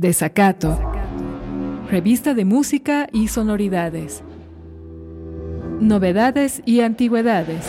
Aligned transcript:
Desacato. 0.00 0.78
Revista 1.90 2.32
de 2.32 2.44
música 2.44 3.08
y 3.12 3.26
sonoridades. 3.26 4.22
Novedades 5.80 6.62
y 6.64 6.82
antigüedades. 6.82 7.66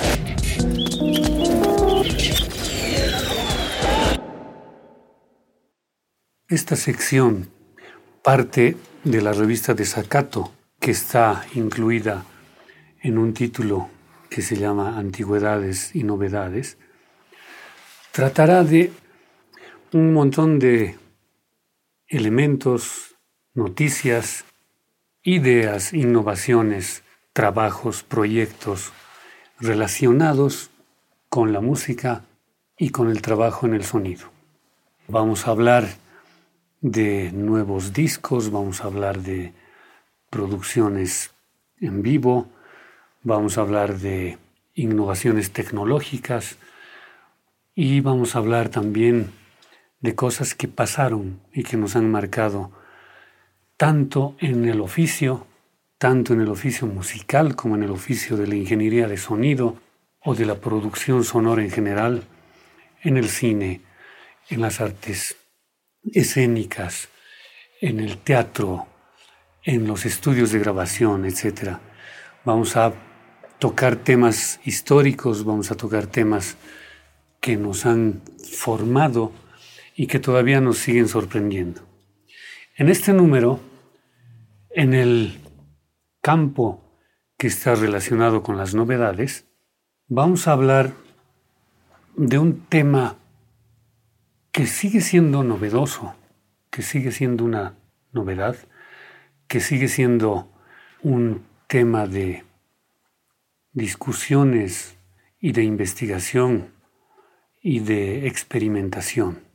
Esta 6.47 6.75
sección 6.75 7.49
parte 8.21 8.77
de 9.03 9.21
la 9.23 9.33
revista 9.33 9.73
Desacato, 9.73 10.51
que 10.79 10.91
está 10.91 11.47
incluida 11.55 12.25
en 13.01 13.17
un 13.17 13.33
título 13.33 13.89
que 14.29 14.43
se 14.43 14.55
llama 14.55 14.99
Antigüedades 14.99 15.95
y 15.95 16.03
Novedades, 16.03 16.77
tratará 18.11 18.63
de 18.63 18.91
un 19.93 20.13
montón 20.13 20.59
de 20.59 21.08
elementos, 22.09 23.15
noticias, 23.53 24.43
ideas, 25.21 25.93
innovaciones, 25.93 27.03
trabajos, 27.33 28.03
proyectos 28.03 28.91
relacionados 29.59 30.71
con 31.29 31.53
la 31.53 31.61
música 31.61 32.25
y 32.77 32.89
con 32.89 33.09
el 33.09 33.21
trabajo 33.21 33.67
en 33.67 33.75
el 33.75 33.83
sonido. 33.83 34.31
Vamos 35.07 35.47
a 35.47 35.51
hablar 35.51 35.87
de 36.81 37.31
nuevos 37.31 37.93
discos, 37.93 38.49
vamos 38.49 38.81
a 38.81 38.85
hablar 38.85 39.19
de 39.19 39.53
producciones 40.31 41.31
en 41.79 42.01
vivo, 42.01 42.47
vamos 43.21 43.57
a 43.57 43.61
hablar 43.61 43.99
de 43.99 44.37
innovaciones 44.73 45.51
tecnológicas 45.51 46.57
y 47.75 48.01
vamos 48.01 48.35
a 48.35 48.39
hablar 48.39 48.69
también 48.69 49.31
de 50.01 50.15
cosas 50.15 50.55
que 50.55 50.67
pasaron 50.67 51.41
y 51.53 51.63
que 51.63 51.77
nos 51.77 51.95
han 51.95 52.09
marcado 52.09 52.71
tanto 53.77 54.35
en 54.39 54.67
el 54.67 54.81
oficio, 54.81 55.47
tanto 55.97 56.33
en 56.33 56.41
el 56.41 56.49
oficio 56.49 56.87
musical 56.87 57.55
como 57.55 57.75
en 57.75 57.83
el 57.83 57.91
oficio 57.91 58.37
de 58.37 58.47
la 58.47 58.55
ingeniería 58.55 59.07
de 59.07 59.17
sonido 59.17 59.77
o 60.21 60.35
de 60.35 60.45
la 60.45 60.55
producción 60.55 61.23
sonora 61.23 61.63
en 61.63 61.71
general, 61.71 62.23
en 63.01 63.17
el 63.17 63.29
cine, 63.29 63.81
en 64.49 64.61
las 64.61 64.81
artes 64.81 65.37
escénicas, 66.03 67.09
en 67.81 67.99
el 67.99 68.17
teatro, 68.17 68.87
en 69.63 69.87
los 69.87 70.05
estudios 70.05 70.51
de 70.51 70.59
grabación, 70.59 71.25
etc. 71.25 71.77
Vamos 72.43 72.75
a 72.75 72.93
tocar 73.59 73.97
temas 73.97 74.59
históricos, 74.65 75.45
vamos 75.45 75.71
a 75.71 75.75
tocar 75.75 76.07
temas 76.07 76.55
que 77.39 77.57
nos 77.57 77.85
han 77.85 78.21
formado 78.51 79.31
y 79.99 80.07
que 80.07 80.19
todavía 80.19 80.61
nos 80.61 80.77
siguen 80.77 81.09
sorprendiendo. 81.09 81.81
En 82.77 82.87
este 82.87 83.11
número, 83.11 83.59
en 84.69 84.93
el 84.93 85.41
campo 86.21 86.95
que 87.37 87.47
está 87.47 87.75
relacionado 87.75 88.41
con 88.41 88.55
las 88.55 88.73
novedades, 88.73 89.49
vamos 90.07 90.47
a 90.47 90.53
hablar 90.53 90.93
de 92.15 92.39
un 92.39 92.61
tema 92.67 93.17
que 94.53 94.67
sigue 94.67 95.01
siendo 95.01 95.43
novedoso, 95.43 96.15
que 96.69 96.81
sigue 96.81 97.11
siendo 97.11 97.43
una 97.43 97.75
novedad, 98.13 98.55
que 99.49 99.59
sigue 99.59 99.89
siendo 99.89 100.49
un 101.01 101.43
tema 101.67 102.07
de 102.07 102.45
discusiones 103.73 104.95
y 105.41 105.51
de 105.51 105.65
investigación 105.65 106.71
y 107.61 107.81
de 107.81 108.27
experimentación. 108.27 109.48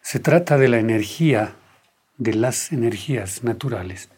Se 0.00 0.18
trata 0.18 0.56
de 0.56 0.68
la 0.68 0.78
energía, 0.78 1.56
de 2.16 2.34
las 2.34 2.72
energías 2.72 3.44
naturales, 3.44 4.10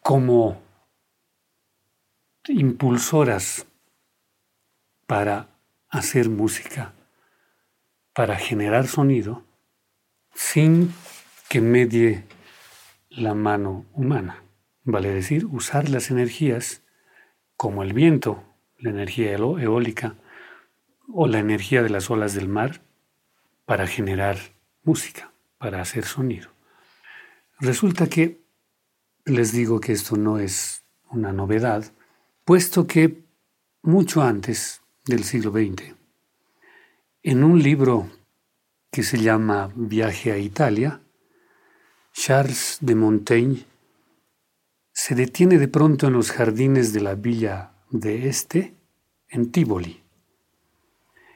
como 0.00 0.62
impulsoras 2.48 3.66
para 5.06 5.48
hacer 5.88 6.28
música, 6.28 6.92
para 8.14 8.36
generar 8.36 8.86
sonido, 8.86 9.44
sin 10.34 10.94
que 11.48 11.60
medie 11.60 12.24
la 13.08 13.34
mano 13.34 13.84
humana. 13.92 14.42
Vale 14.84 15.12
decir, 15.12 15.46
usar 15.46 15.88
las 15.88 16.10
energías 16.10 16.82
como 17.56 17.82
el 17.82 17.92
viento, 17.92 18.42
la 18.78 18.90
energía 18.90 19.32
eólica 19.32 20.14
o 21.12 21.26
la 21.26 21.40
energía 21.40 21.82
de 21.82 21.90
las 21.90 22.08
olas 22.10 22.34
del 22.34 22.48
mar 22.48 22.80
para 23.66 23.86
generar 23.86 24.38
música, 24.82 25.32
para 25.58 25.80
hacer 25.80 26.04
sonido. 26.04 26.50
Resulta 27.58 28.08
que 28.08 28.40
les 29.24 29.52
digo 29.52 29.80
que 29.80 29.92
esto 29.92 30.16
no 30.16 30.38
es 30.38 30.82
una 31.10 31.32
novedad, 31.32 31.92
puesto 32.44 32.86
que 32.86 33.22
mucho 33.82 34.22
antes 34.22 34.80
del 35.06 35.24
siglo 35.24 35.50
XX, 35.50 35.94
en 37.22 37.44
un 37.44 37.62
libro 37.62 38.10
que 38.90 39.02
se 39.02 39.18
llama 39.18 39.70
Viaje 39.74 40.32
a 40.32 40.38
Italia, 40.38 41.00
Charles 42.12 42.78
de 42.80 42.94
Montaigne 42.94 43.64
se 44.92 45.14
detiene 45.14 45.58
de 45.58 45.68
pronto 45.68 46.08
en 46.08 46.14
los 46.14 46.30
jardines 46.30 46.92
de 46.92 47.00
la 47.00 47.14
villa 47.14 47.72
de 47.90 48.28
Este, 48.28 48.74
en 49.28 49.52
Tivoli, 49.52 50.02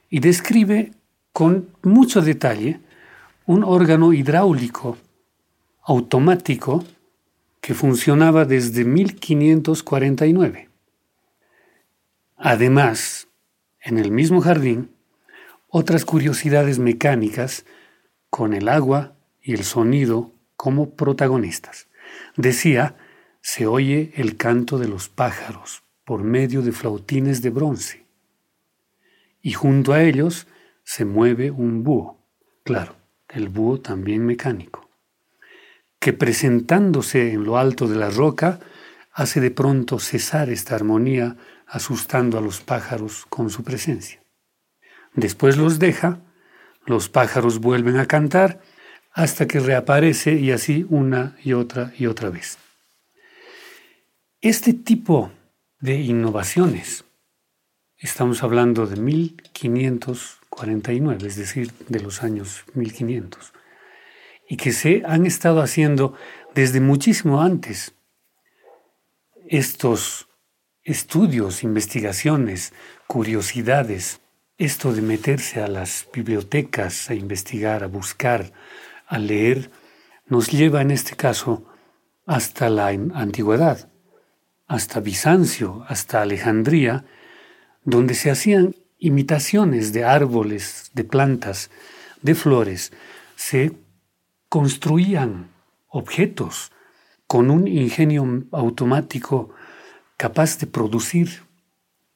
y 0.09 0.19
describe 0.19 0.91
con 1.31 1.69
mucho 1.81 2.21
detalle 2.21 2.79
un 3.45 3.63
órgano 3.63 4.11
hidráulico 4.13 4.97
automático 5.83 6.83
que 7.61 7.75
funcionaba 7.75 8.45
desde 8.45 8.85
1549. 8.85 10.69
Además, 12.37 13.27
en 13.81 13.99
el 13.99 14.11
mismo 14.11 14.41
jardín, 14.41 14.89
otras 15.69 16.05
curiosidades 16.05 16.79
mecánicas 16.79 17.65
con 18.29 18.53
el 18.53 18.67
agua 18.67 19.13
y 19.41 19.53
el 19.53 19.63
sonido 19.63 20.31
como 20.55 20.91
protagonistas. 20.91 21.87
Decía, 22.35 22.95
se 23.41 23.67
oye 23.67 24.11
el 24.15 24.37
canto 24.37 24.79
de 24.79 24.87
los 24.87 25.07
pájaros 25.07 25.83
por 26.03 26.23
medio 26.23 26.63
de 26.63 26.71
flautines 26.71 27.43
de 27.43 27.51
bronce. 27.51 28.05
Y 29.41 29.51
junto 29.53 29.93
a 29.93 30.01
ellos 30.01 30.47
se 30.83 31.05
mueve 31.05 31.51
un 31.51 31.83
búho. 31.83 32.17
Claro, 32.63 32.95
el 33.35 33.49
búho 33.49 33.79
también 33.79 34.25
mecánico, 34.25 34.89
que 35.99 36.13
presentándose 36.13 37.31
en 37.31 37.43
lo 37.43 37.57
alto 37.57 37.87
de 37.87 37.97
la 37.97 38.09
roca, 38.09 38.59
hace 39.11 39.39
de 39.41 39.51
pronto 39.51 39.99
cesar 39.99 40.49
esta 40.49 40.75
armonía, 40.75 41.37
asustando 41.67 42.37
a 42.37 42.41
los 42.41 42.61
pájaros 42.61 43.25
con 43.29 43.49
su 43.49 43.63
presencia. 43.63 44.21
Después 45.13 45.57
los 45.57 45.79
deja, 45.79 46.19
los 46.85 47.09
pájaros 47.09 47.59
vuelven 47.59 47.97
a 47.97 48.05
cantar, 48.05 48.61
hasta 49.11 49.47
que 49.47 49.59
reaparece 49.59 50.33
y 50.33 50.51
así 50.51 50.85
una 50.89 51.37
y 51.43 51.53
otra 51.53 51.93
y 51.97 52.05
otra 52.05 52.29
vez. 52.29 52.57
Este 54.41 54.73
tipo 54.73 55.31
de 55.79 55.95
innovaciones, 55.95 57.05
estamos 57.99 58.43
hablando 58.43 58.87
de 58.87 58.97
1500 58.97 60.39
49, 60.55 61.27
es 61.27 61.35
decir, 61.35 61.71
de 61.89 61.99
los 61.99 62.23
años 62.23 62.63
1500, 62.73 63.53
y 64.49 64.57
que 64.57 64.71
se 64.71 65.03
han 65.05 65.25
estado 65.25 65.61
haciendo 65.61 66.15
desde 66.55 66.79
muchísimo 66.79 67.41
antes. 67.41 67.93
Estos 69.47 70.27
estudios, 70.83 71.63
investigaciones, 71.63 72.73
curiosidades, 73.07 74.21
esto 74.57 74.93
de 74.93 75.01
meterse 75.01 75.61
a 75.61 75.67
las 75.67 76.07
bibliotecas 76.13 77.09
a 77.09 77.15
investigar, 77.15 77.83
a 77.83 77.87
buscar, 77.87 78.53
a 79.07 79.19
leer, 79.19 79.69
nos 80.27 80.49
lleva 80.49 80.81
en 80.81 80.91
este 80.91 81.15
caso 81.15 81.65
hasta 82.25 82.69
la 82.69 82.87
antigüedad, 82.87 83.91
hasta 84.67 84.99
Bizancio, 85.01 85.85
hasta 85.87 86.21
Alejandría, 86.21 87.05
donde 87.85 88.15
se 88.15 88.31
hacían 88.31 88.75
imitaciones 88.97 89.93
de 89.93 90.03
árboles, 90.03 90.91
de 90.93 91.03
plantas, 91.03 91.69
de 92.21 92.35
flores, 92.35 92.91
se 93.35 93.73
construían 94.49 95.49
objetos 95.87 96.71
con 97.27 97.49
un 97.49 97.67
ingenio 97.67 98.43
automático 98.51 99.51
capaz 100.17 100.57
de 100.59 100.67
producir, 100.67 101.43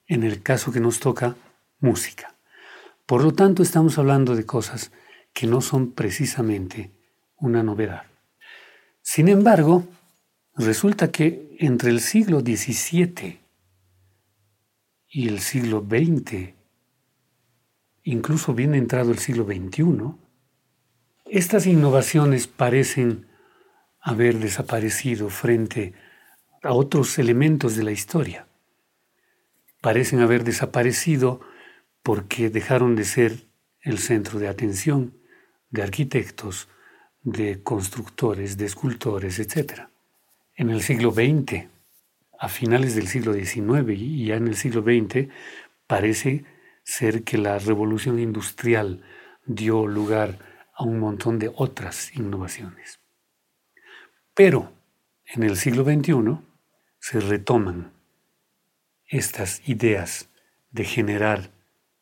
en 0.08 0.24
el 0.24 0.42
caso 0.42 0.72
que 0.72 0.80
nos 0.80 1.00
toca, 1.00 1.36
música. 1.80 2.36
Por 3.06 3.24
lo 3.24 3.34
tanto, 3.34 3.64
estamos 3.64 3.98
hablando 3.98 4.36
de 4.36 4.46
cosas 4.46 4.92
que 5.34 5.48
no 5.48 5.62
son 5.62 5.92
precisamente 5.92 6.92
una 7.38 7.64
novedad. 7.64 8.04
Sin 9.02 9.28
embargo, 9.28 9.88
resulta 10.56 11.12
que 11.12 11.56
entre 11.60 11.90
el 11.90 12.02
siglo 12.02 12.42
XVII 12.42 13.40
y 15.10 15.28
el 15.28 15.40
siglo 15.40 15.86
XX 15.88 16.60
incluso 18.04 18.54
bien 18.54 18.74
entrado 18.76 19.12
el 19.12 19.20
siglo 19.20 19.46
XXI, 19.46 20.16
Estas 21.32 21.68
innovaciones 21.68 22.48
parecen 22.48 23.28
haber 24.02 24.40
desaparecido 24.40 25.30
frente 25.30 25.94
a 26.64 26.74
otros 26.74 27.20
elementos 27.20 27.76
de 27.76 27.84
la 27.84 27.92
historia. 27.92 28.48
Parecen 29.80 30.22
haber 30.22 30.44
desaparecido 30.44 31.40
porque 32.02 32.50
dejaron 32.50 32.96
de 32.96 33.04
ser 33.04 33.46
el 33.82 34.00
centro 34.00 34.40
de 34.40 34.48
atención 34.48 35.20
de 35.70 35.84
arquitectos, 35.84 36.68
de 37.22 37.62
constructores, 37.62 38.58
de 38.58 38.66
escultores, 38.66 39.38
etc. 39.38 39.84
En 40.56 40.72
el 40.72 40.82
siglo 40.82 41.12
XX, 41.12 41.68
a 42.40 42.48
finales 42.48 42.96
del 42.96 43.08
siglo 43.08 43.34
XIX 43.34 43.90
y 43.90 44.26
ya 44.26 44.36
en 44.38 44.48
el 44.48 44.56
siglo 44.56 44.82
XX, 44.82 45.28
parece 45.88 46.46
ser 46.84 47.24
que 47.24 47.38
la 47.38 47.60
revolución 47.60 48.18
industrial 48.18 49.04
dio 49.46 49.86
lugar 49.86 50.40
a 50.74 50.84
un 50.84 51.00
montón 51.00 51.38
de 51.38 51.52
otras 51.54 52.16
innovaciones. 52.16 53.00
Pero 54.34 54.72
en 55.26 55.44
el 55.44 55.58
siglo 55.58 55.84
XXI 55.84 56.40
se 57.00 57.20
retoman 57.20 57.92
estas 59.06 59.68
ideas 59.68 60.30
de 60.72 60.86
generar 60.86 61.52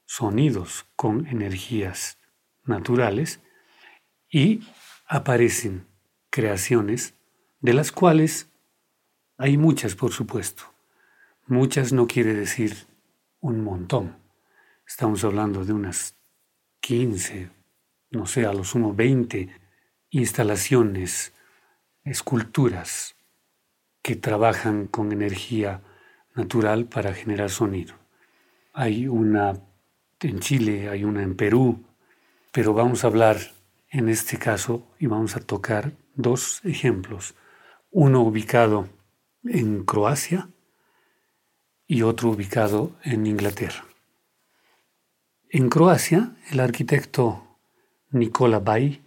sonidos 0.05 0.85
con 0.95 1.25
energías 1.27 2.19
naturales 2.63 3.39
y 4.29 4.61
aparecen 5.07 5.87
creaciones 6.29 7.15
de 7.61 7.73
las 7.73 7.91
cuales 7.91 8.49
hay 9.37 9.57
muchas, 9.57 9.95
por 9.95 10.11
supuesto. 10.11 10.63
Muchas 11.45 11.93
no 11.93 12.07
quiere 12.07 12.33
decir 12.33 12.87
un 13.39 13.63
montón. 13.63 14.17
Estamos 14.85 15.23
hablando 15.23 15.63
de 15.63 15.73
unas 15.73 16.15
15, 16.79 17.49
no 18.11 18.25
sé, 18.25 18.45
a 18.45 18.53
lo 18.53 18.63
sumo 18.63 18.93
20 18.93 19.49
instalaciones, 20.09 21.33
esculturas 22.03 23.15
que 24.01 24.15
trabajan 24.15 24.87
con 24.87 25.11
energía 25.11 25.81
natural 26.35 26.85
para 26.85 27.13
generar 27.13 27.49
sonido. 27.49 27.95
Hay 28.73 29.07
una 29.07 29.53
en 30.19 30.39
Chile, 30.39 30.89
hay 30.89 31.03
una 31.03 31.21
en 31.21 31.35
Perú, 31.35 31.83
pero 32.51 32.73
vamos 32.73 33.03
a 33.03 33.07
hablar 33.07 33.37
en 33.89 34.09
este 34.09 34.37
caso 34.37 34.87
y 34.97 35.05
vamos 35.05 35.35
a 35.35 35.41
tocar 35.41 35.93
dos 36.15 36.61
ejemplos. 36.63 37.35
Uno 37.91 38.21
ubicado 38.21 38.89
en 39.49 39.83
Croacia 39.83 40.49
y 41.87 42.01
otro 42.01 42.29
ubicado 42.29 42.95
en 43.03 43.25
Inglaterra. 43.25 43.85
En 45.49 45.69
Croacia, 45.69 46.35
el 46.51 46.59
arquitecto 46.59 47.47
Nikola 48.11 48.59
Bay 48.59 49.01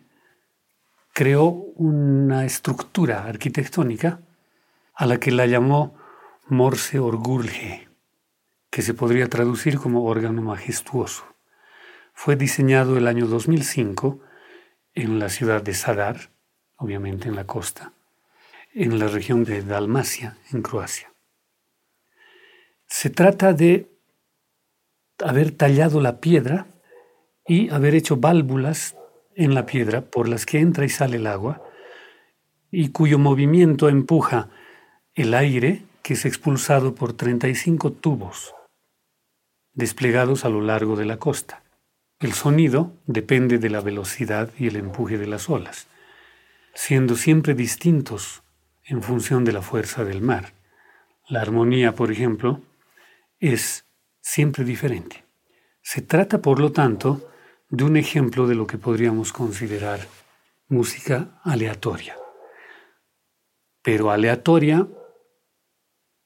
creó 1.12 1.48
una 1.48 2.44
estructura 2.44 3.24
arquitectónica 3.24 4.20
a 4.94 5.06
la 5.06 5.18
que 5.18 5.30
la 5.30 5.46
llamó 5.46 5.94
Morse 6.48 6.98
Orgulge, 6.98 7.88
que 8.70 8.82
se 8.82 8.94
podría 8.94 9.28
traducir 9.28 9.78
como 9.78 10.04
órgano 10.04 10.42
majestuoso. 10.42 11.24
Fue 12.14 12.36
diseñado 12.36 12.96
el 12.96 13.06
año 13.06 13.26
2005 13.26 14.20
en 14.94 15.18
la 15.18 15.28
ciudad 15.28 15.62
de 15.62 15.74
Sadar, 15.74 16.30
obviamente 16.76 17.28
en 17.28 17.36
la 17.36 17.46
costa, 17.46 17.92
en 18.74 18.98
la 18.98 19.08
región 19.08 19.44
de 19.44 19.62
Dalmacia, 19.62 20.36
en 20.52 20.62
Croacia. 20.62 21.12
Se 22.86 23.10
trata 23.10 23.52
de 23.52 23.90
haber 25.18 25.52
tallado 25.52 26.00
la 26.00 26.20
piedra 26.20 26.66
y 27.46 27.70
haber 27.70 27.94
hecho 27.94 28.16
válvulas 28.16 28.96
en 29.34 29.54
la 29.54 29.66
piedra 29.66 30.02
por 30.02 30.28
las 30.28 30.46
que 30.46 30.58
entra 30.58 30.84
y 30.84 30.88
sale 30.88 31.16
el 31.16 31.26
agua 31.26 31.62
y 32.70 32.90
cuyo 32.90 33.18
movimiento 33.18 33.88
empuja 33.88 34.48
el 35.14 35.34
aire 35.34 35.82
que 36.02 36.14
es 36.14 36.24
expulsado 36.24 36.94
por 36.94 37.12
35 37.12 37.92
tubos 37.92 38.54
desplegados 39.72 40.44
a 40.44 40.48
lo 40.48 40.60
largo 40.60 40.96
de 40.96 41.04
la 41.04 41.18
costa. 41.18 41.62
El 42.18 42.32
sonido 42.32 42.92
depende 43.06 43.58
de 43.58 43.70
la 43.70 43.80
velocidad 43.80 44.50
y 44.58 44.66
el 44.66 44.76
empuje 44.76 45.16
de 45.16 45.26
las 45.26 45.48
olas, 45.48 45.86
siendo 46.74 47.16
siempre 47.16 47.54
distintos 47.54 48.42
en 48.90 49.02
función 49.02 49.44
de 49.44 49.52
la 49.52 49.62
fuerza 49.62 50.04
del 50.04 50.20
mar. 50.20 50.52
La 51.28 51.40
armonía, 51.40 51.94
por 51.94 52.10
ejemplo, 52.10 52.60
es 53.38 53.84
siempre 54.20 54.64
diferente. 54.64 55.24
Se 55.80 56.02
trata, 56.02 56.42
por 56.42 56.58
lo 56.58 56.72
tanto, 56.72 57.30
de 57.68 57.84
un 57.84 57.96
ejemplo 57.96 58.48
de 58.48 58.56
lo 58.56 58.66
que 58.66 58.78
podríamos 58.78 59.32
considerar 59.32 60.00
música 60.66 61.40
aleatoria, 61.44 62.16
pero 63.80 64.10
aleatoria 64.10 64.88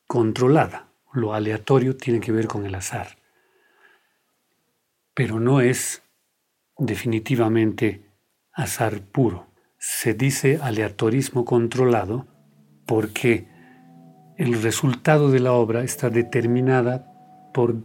controlada. 0.07 0.89
Lo 1.13 1.35
aleatorio 1.35 1.97
tiene 1.97 2.19
que 2.19 2.33
ver 2.33 2.49
con 2.49 2.65
el 2.65 2.75
azar, 2.75 3.19
pero 5.13 5.39
no 5.39 5.61
es 5.61 6.03
definitivamente 6.79 8.11
azar 8.53 9.03
puro. 9.03 9.47
Se 9.79 10.15
dice 10.15 10.59
aleatorismo 10.63 11.45
controlado 11.45 12.34
porque 12.87 13.49
el 14.37 14.63
resultado 14.63 15.31
de 15.31 15.41
la 15.41 15.53
obra 15.53 15.83
está 15.83 16.11
determinada 16.11 17.11
por 17.53 17.77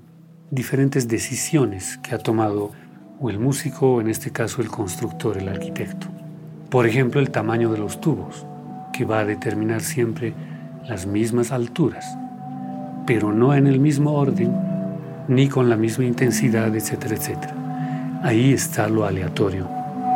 diferentes 0.52 1.08
decisiones 1.08 1.98
que 1.98 2.16
ha 2.16 2.18
tomado 2.18 2.72
o 3.20 3.30
el 3.30 3.40
músico 3.40 3.96
o 3.96 4.02
en 4.02 4.10
este 4.10 4.32
caso 4.32 4.62
el 4.62 4.70
constructor, 4.70 5.38
el 5.38 5.50
arquitecto. 5.50 6.08
Por 6.70 6.88
ejemplo, 6.88 7.20
el 7.20 7.30
tamaño 7.30 7.72
de 7.72 7.78
los 7.78 8.02
tubos, 8.02 8.46
que 8.94 9.06
va 9.06 9.20
a 9.20 9.26
determinar 9.26 9.82
siempre 9.82 10.34
las 10.88 11.06
mismas 11.06 11.52
alturas, 11.52 12.18
pero 13.06 13.32
no 13.32 13.54
en 13.54 13.68
el 13.68 13.80
mismo 13.80 14.14
orden, 14.14 14.56
ni 15.28 15.48
con 15.48 15.70
la 15.70 15.78
misma 15.78 16.06
intensidad, 16.06 16.76
etcétera, 16.76 17.16
etcétera. 17.16 18.22
Ahí 18.24 18.54
está 18.54 18.90
lo 18.90 19.06
aleatorio 19.06 19.70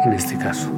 en 0.05 0.13
este 0.13 0.37
caso. 0.37 0.69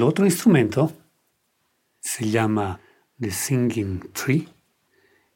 El 0.00 0.04
otro 0.04 0.24
instrumento 0.24 0.90
se 2.00 2.30
llama 2.30 2.80
The 3.20 3.30
Singing 3.30 4.00
Tree. 4.14 4.48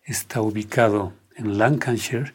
Está 0.03 0.41
ubicado 0.41 1.13
en 1.37 1.59
Lancashire, 1.59 2.33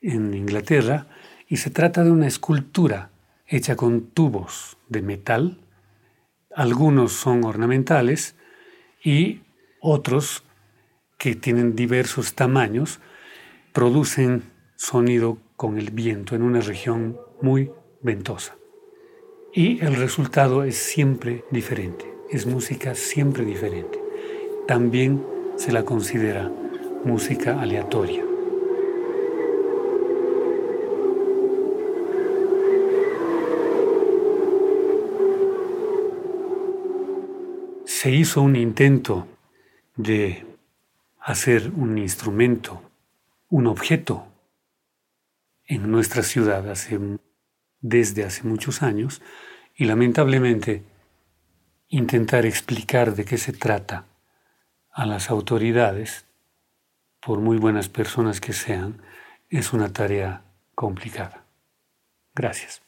en 0.00 0.34
Inglaterra, 0.34 1.06
y 1.46 1.58
se 1.58 1.70
trata 1.70 2.02
de 2.02 2.10
una 2.10 2.26
escultura 2.26 3.12
hecha 3.46 3.76
con 3.76 4.00
tubos 4.08 4.78
de 4.88 5.02
metal. 5.02 5.60
Algunos 6.56 7.12
son 7.12 7.44
ornamentales 7.44 8.34
y 9.04 9.42
otros 9.80 10.42
que 11.18 11.36
tienen 11.36 11.76
diversos 11.76 12.34
tamaños 12.34 12.98
producen 13.72 14.42
sonido 14.74 15.38
con 15.54 15.78
el 15.78 15.92
viento 15.92 16.34
en 16.34 16.42
una 16.42 16.62
región 16.62 17.16
muy 17.40 17.70
ventosa 18.02 18.56
y 19.56 19.80
el 19.84 19.94
resultado 19.94 20.64
es 20.64 20.76
siempre 20.76 21.44
diferente, 21.52 22.12
es 22.28 22.44
música 22.44 22.96
siempre 22.96 23.44
diferente. 23.44 24.02
También 24.66 25.24
se 25.56 25.70
la 25.70 25.84
considera 25.84 26.50
música 27.04 27.60
aleatoria. 27.60 28.24
Se 37.84 38.10
hizo 38.10 38.42
un 38.42 38.56
intento 38.56 39.28
de 39.94 40.44
hacer 41.20 41.70
un 41.76 41.96
instrumento, 41.96 42.82
un 43.50 43.68
objeto 43.68 44.26
en 45.66 45.90
nuestra 45.90 46.24
ciudad 46.24 46.68
hace 46.68 46.98
desde 47.84 48.24
hace 48.24 48.44
muchos 48.44 48.82
años 48.82 49.20
y 49.76 49.84
lamentablemente 49.84 50.82
intentar 51.88 52.46
explicar 52.46 53.14
de 53.14 53.26
qué 53.26 53.36
se 53.36 53.52
trata 53.52 54.06
a 54.90 55.04
las 55.04 55.28
autoridades, 55.28 56.24
por 57.20 57.40
muy 57.40 57.58
buenas 57.58 57.90
personas 57.90 58.40
que 58.40 58.54
sean, 58.54 59.02
es 59.50 59.74
una 59.74 59.92
tarea 59.92 60.44
complicada. 60.74 61.44
Gracias. 62.34 62.83